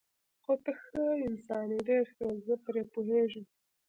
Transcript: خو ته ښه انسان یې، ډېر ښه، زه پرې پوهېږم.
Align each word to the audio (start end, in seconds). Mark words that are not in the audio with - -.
خو 0.43 0.53
ته 0.63 0.71
ښه 0.83 1.03
انسان 1.27 1.67
یې، 1.73 1.79
ډېر 1.89 2.03
ښه، 2.13 2.25
زه 2.45 2.55
پرې 2.65 2.81
پوهېږم. 2.93 3.45